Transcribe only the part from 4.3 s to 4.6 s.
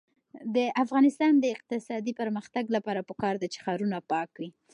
وي.